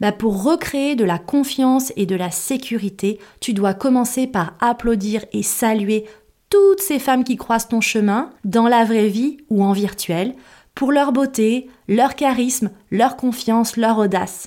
Bah 0.00 0.12
Pour 0.12 0.42
recréer 0.42 0.96
de 0.96 1.04
la 1.04 1.18
confiance 1.18 1.92
et 1.96 2.06
de 2.06 2.16
la 2.16 2.30
sécurité, 2.30 3.20
tu 3.40 3.52
dois 3.52 3.74
commencer 3.74 4.26
par 4.26 4.54
applaudir 4.60 5.24
et 5.32 5.42
saluer 5.42 6.06
toutes 6.54 6.80
ces 6.80 7.00
femmes 7.00 7.24
qui 7.24 7.36
croisent 7.36 7.66
ton 7.66 7.80
chemin, 7.80 8.30
dans 8.44 8.68
la 8.68 8.84
vraie 8.84 9.08
vie 9.08 9.38
ou 9.50 9.64
en 9.64 9.72
virtuel, 9.72 10.36
pour 10.76 10.92
leur 10.92 11.10
beauté, 11.10 11.68
leur 11.88 12.14
charisme, 12.14 12.70
leur 12.92 13.16
confiance, 13.16 13.76
leur 13.76 13.98
audace. 13.98 14.46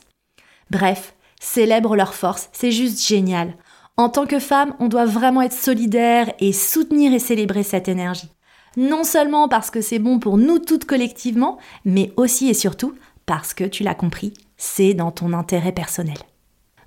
Bref, 0.71 1.15
célèbre 1.37 1.97
leur 1.97 2.13
force, 2.13 2.47
c'est 2.53 2.71
juste 2.71 3.05
génial. 3.05 3.55
En 3.97 4.07
tant 4.07 4.25
que 4.25 4.39
femme, 4.39 4.73
on 4.79 4.87
doit 4.87 5.05
vraiment 5.05 5.41
être 5.41 5.51
solidaire 5.51 6.31
et 6.39 6.53
soutenir 6.53 7.11
et 7.11 7.19
célébrer 7.19 7.63
cette 7.63 7.89
énergie. 7.89 8.31
Non 8.77 9.03
seulement 9.03 9.49
parce 9.49 9.69
que 9.69 9.81
c'est 9.81 9.99
bon 9.99 10.17
pour 10.17 10.37
nous 10.37 10.59
toutes 10.59 10.85
collectivement, 10.85 11.57
mais 11.83 12.13
aussi 12.15 12.47
et 12.47 12.53
surtout 12.53 12.93
parce 13.25 13.53
que, 13.53 13.65
tu 13.65 13.83
l'as 13.83 13.95
compris, 13.95 14.31
c'est 14.55 14.93
dans 14.93 15.11
ton 15.11 15.33
intérêt 15.33 15.73
personnel. 15.73 16.19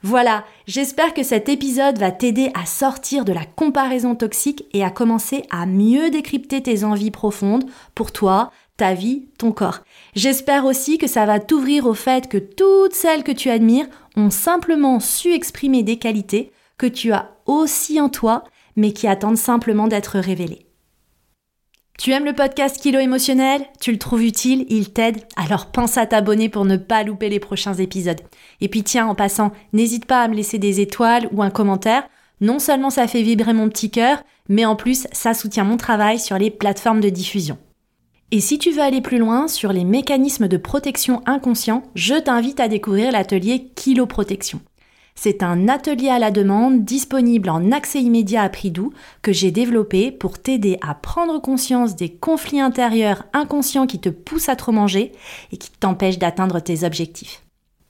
Voilà, 0.02 0.44
j'espère 0.66 1.12
que 1.12 1.22
cet 1.22 1.50
épisode 1.50 1.98
va 1.98 2.10
t'aider 2.10 2.50
à 2.54 2.64
sortir 2.64 3.26
de 3.26 3.32
la 3.32 3.44
comparaison 3.44 4.14
toxique 4.14 4.64
et 4.72 4.82
à 4.82 4.90
commencer 4.90 5.42
à 5.50 5.66
mieux 5.66 6.10
décrypter 6.10 6.62
tes 6.62 6.84
envies 6.84 7.10
profondes 7.10 7.64
pour 7.94 8.10
toi, 8.10 8.50
ta 8.78 8.94
vie, 8.94 9.28
ton 9.36 9.52
corps. 9.52 9.80
J'espère 10.14 10.64
aussi 10.64 10.96
que 10.96 11.06
ça 11.06 11.26
va 11.26 11.38
t'ouvrir 11.38 11.86
au 11.86 11.92
fait 11.92 12.28
que 12.28 12.38
toutes 12.38 12.94
celles 12.94 13.24
que 13.24 13.32
tu 13.32 13.50
admires 13.50 13.88
ont 14.16 14.30
simplement 14.30 15.00
su 15.00 15.34
exprimer 15.34 15.82
des 15.82 15.98
qualités 15.98 16.50
que 16.78 16.86
tu 16.86 17.12
as 17.12 17.36
aussi 17.44 18.00
en 18.00 18.08
toi, 18.08 18.44
mais 18.76 18.92
qui 18.92 19.06
attendent 19.06 19.36
simplement 19.36 19.86
d'être 19.86 20.18
révélés. 20.18 20.69
Tu 22.00 22.12
aimes 22.12 22.24
le 22.24 22.32
podcast 22.32 22.78
Kilo 22.80 22.98
émotionnel? 22.98 23.60
Tu 23.78 23.92
le 23.92 23.98
trouves 23.98 24.24
utile? 24.24 24.64
Il 24.70 24.90
t'aide? 24.90 25.18
Alors 25.36 25.66
pense 25.66 25.98
à 25.98 26.06
t'abonner 26.06 26.48
pour 26.48 26.64
ne 26.64 26.78
pas 26.78 27.02
louper 27.02 27.28
les 27.28 27.40
prochains 27.40 27.74
épisodes. 27.74 28.22
Et 28.62 28.68
puis 28.68 28.82
tiens, 28.82 29.06
en 29.06 29.14
passant, 29.14 29.52
n'hésite 29.74 30.06
pas 30.06 30.22
à 30.22 30.28
me 30.28 30.34
laisser 30.34 30.58
des 30.58 30.80
étoiles 30.80 31.28
ou 31.30 31.42
un 31.42 31.50
commentaire. 31.50 32.04
Non 32.40 32.58
seulement 32.58 32.88
ça 32.88 33.06
fait 33.06 33.20
vibrer 33.20 33.52
mon 33.52 33.68
petit 33.68 33.90
cœur, 33.90 34.22
mais 34.48 34.64
en 34.64 34.76
plus 34.76 35.08
ça 35.12 35.34
soutient 35.34 35.64
mon 35.64 35.76
travail 35.76 36.18
sur 36.18 36.38
les 36.38 36.50
plateformes 36.50 37.02
de 37.02 37.10
diffusion. 37.10 37.58
Et 38.30 38.40
si 38.40 38.58
tu 38.58 38.70
veux 38.70 38.80
aller 38.80 39.02
plus 39.02 39.18
loin 39.18 39.46
sur 39.46 39.70
les 39.70 39.84
mécanismes 39.84 40.48
de 40.48 40.56
protection 40.56 41.20
inconscient, 41.26 41.82
je 41.94 42.14
t'invite 42.14 42.60
à 42.60 42.68
découvrir 42.68 43.12
l'atelier 43.12 43.72
Kilo 43.74 44.06
Protection. 44.06 44.62
C'est 45.22 45.42
un 45.42 45.68
atelier 45.68 46.08
à 46.08 46.18
la 46.18 46.30
demande 46.30 46.82
disponible 46.82 47.50
en 47.50 47.72
accès 47.72 48.00
immédiat 48.00 48.40
à 48.40 48.48
prix 48.48 48.70
doux 48.70 48.94
que 49.20 49.34
j'ai 49.34 49.50
développé 49.50 50.12
pour 50.12 50.38
t'aider 50.38 50.78
à 50.80 50.94
prendre 50.94 51.42
conscience 51.42 51.94
des 51.94 52.08
conflits 52.08 52.58
intérieurs 52.58 53.24
inconscients 53.34 53.86
qui 53.86 54.00
te 54.00 54.08
poussent 54.08 54.48
à 54.48 54.56
trop 54.56 54.72
manger 54.72 55.12
et 55.52 55.58
qui 55.58 55.70
t'empêchent 55.72 56.18
d'atteindre 56.18 56.58
tes 56.60 56.84
objectifs. 56.84 57.42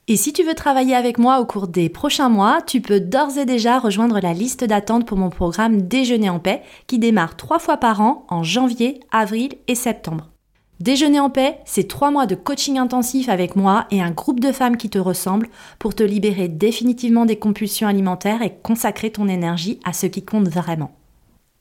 Et 0.09 0.17
si 0.17 0.33
tu 0.33 0.43
veux 0.43 0.57
travailler 0.57 0.97
avec 0.97 1.19
moi 1.19 1.39
au 1.39 1.47
cours 1.47 1.69
des 1.69 1.89
prochains 1.89 2.31
mois, 2.31 2.63
tu 2.67 2.81
peux 2.81 2.99
d'ores 2.99 3.39
et 3.39 3.47
déjà 3.47 3.79
rejoindre 3.79 4.19
la 4.19 4.33
liste 4.33 4.65
d'attente 4.65 5.07
pour 5.07 5.17
mon 5.17 5.31
programme 5.31 5.83
Déjeuner 5.83 6.31
en 6.31 6.41
paix 6.41 6.63
qui 6.89 6.99
démarre 6.99 7.37
trois 7.37 7.61
fois 7.61 7.77
par 7.77 8.01
an 8.01 8.27
en 8.29 8.43
janvier, 8.43 8.99
avril 9.13 9.51
et 9.69 9.77
septembre. 9.77 10.31
Déjeuner 10.81 11.21
en 11.21 11.29
paix, 11.29 11.59
c'est 11.67 11.89
trois 11.89 12.11
mois 12.11 12.25
de 12.25 12.35
coaching 12.35 12.79
intensif 12.79 13.29
avec 13.29 13.55
moi 13.55 13.87
et 13.91 14.01
un 14.01 14.13
groupe 14.13 14.41
de 14.41 14.51
femmes 14.51 14.79
qui 14.79 14.89
te 14.89 14.99
ressemblent 14.99 15.51
pour 15.79 15.95
te 15.95 16.03
libérer 16.03 16.49
définitivement 16.49 17.27
des 17.27 17.37
compulsions 17.37 17.87
alimentaires 17.87 18.41
et 18.41 18.55
consacrer 18.63 19.11
ton 19.11 19.29
énergie 19.29 19.79
à 19.85 19.93
ce 19.93 20.07
qui 20.07 20.25
compte 20.25 20.49
vraiment. 20.49 20.93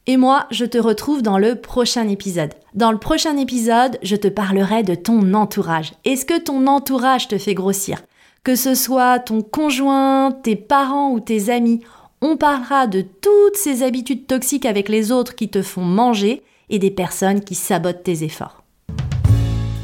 Et 0.07 0.15
moi, 0.15 0.47
je 0.51 0.63
te 0.63 0.77
retrouve 0.77 1.21
dans 1.21 1.37
le 1.37 1.55
prochain 1.55 2.07
épisode. 2.07 2.53
Dans 2.75 2.93
le 2.93 2.97
prochain 2.97 3.35
épisode, 3.35 3.99
je 4.03 4.15
te 4.15 4.29
parlerai 4.29 4.83
de 4.83 4.95
ton 4.95 5.33
entourage. 5.33 5.91
Est-ce 6.05 6.25
que 6.25 6.39
ton 6.39 6.65
entourage 6.65 7.27
te 7.27 7.37
fait 7.37 7.53
grossir? 7.55 8.01
Que 8.45 8.55
ce 8.55 8.73
soit 8.73 9.19
ton 9.19 9.41
conjoint, 9.41 10.31
tes 10.31 10.55
parents 10.55 11.11
ou 11.11 11.19
tes 11.19 11.49
amis, 11.51 11.81
on 12.21 12.37
parlera 12.37 12.87
de 12.87 13.01
toutes 13.01 13.57
ces 13.57 13.83
habitudes 13.83 14.27
toxiques 14.27 14.65
avec 14.65 14.87
les 14.87 15.11
autres 15.11 15.35
qui 15.35 15.49
te 15.49 15.61
font 15.61 15.83
manger 15.83 16.41
et 16.69 16.79
des 16.79 16.91
personnes 16.91 17.41
qui 17.41 17.55
sabotent 17.55 18.03
tes 18.03 18.23
efforts. 18.23 18.63